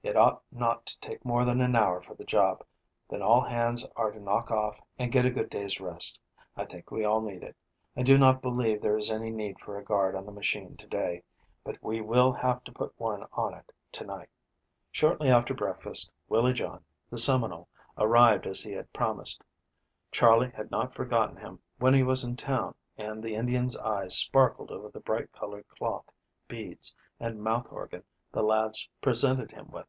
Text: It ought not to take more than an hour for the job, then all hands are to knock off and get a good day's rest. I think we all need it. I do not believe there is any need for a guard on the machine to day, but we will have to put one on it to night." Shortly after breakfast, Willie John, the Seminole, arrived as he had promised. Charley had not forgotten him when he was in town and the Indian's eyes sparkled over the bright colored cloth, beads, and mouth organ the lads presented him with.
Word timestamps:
It 0.00 0.16
ought 0.16 0.40
not 0.52 0.86
to 0.86 1.00
take 1.00 1.24
more 1.24 1.44
than 1.44 1.60
an 1.60 1.74
hour 1.74 2.00
for 2.00 2.14
the 2.14 2.24
job, 2.24 2.64
then 3.10 3.20
all 3.20 3.40
hands 3.40 3.86
are 3.96 4.12
to 4.12 4.20
knock 4.20 4.48
off 4.48 4.80
and 4.96 5.10
get 5.10 5.26
a 5.26 5.30
good 5.30 5.50
day's 5.50 5.80
rest. 5.80 6.20
I 6.56 6.66
think 6.66 6.90
we 6.92 7.04
all 7.04 7.20
need 7.20 7.42
it. 7.42 7.56
I 7.96 8.04
do 8.04 8.16
not 8.16 8.40
believe 8.40 8.80
there 8.80 8.96
is 8.96 9.10
any 9.10 9.30
need 9.30 9.58
for 9.58 9.76
a 9.76 9.82
guard 9.84 10.14
on 10.14 10.24
the 10.24 10.30
machine 10.32 10.76
to 10.76 10.86
day, 10.86 11.24
but 11.64 11.82
we 11.82 12.00
will 12.00 12.32
have 12.32 12.62
to 12.64 12.72
put 12.72 12.98
one 12.98 13.26
on 13.32 13.54
it 13.54 13.72
to 13.92 14.04
night." 14.04 14.28
Shortly 14.92 15.30
after 15.30 15.52
breakfast, 15.52 16.12
Willie 16.28 16.52
John, 16.54 16.84
the 17.10 17.18
Seminole, 17.18 17.68
arrived 17.98 18.46
as 18.46 18.62
he 18.62 18.70
had 18.70 18.90
promised. 18.92 19.42
Charley 20.12 20.50
had 20.50 20.70
not 20.70 20.94
forgotten 20.94 21.36
him 21.36 21.58
when 21.78 21.92
he 21.92 22.04
was 22.04 22.22
in 22.22 22.36
town 22.36 22.74
and 22.96 23.20
the 23.20 23.34
Indian's 23.34 23.76
eyes 23.76 24.16
sparkled 24.16 24.70
over 24.70 24.88
the 24.88 25.00
bright 25.00 25.32
colored 25.32 25.68
cloth, 25.68 26.06
beads, 26.46 26.94
and 27.18 27.42
mouth 27.42 27.66
organ 27.70 28.04
the 28.32 28.42
lads 28.42 28.88
presented 29.02 29.50
him 29.50 29.68
with. 29.70 29.86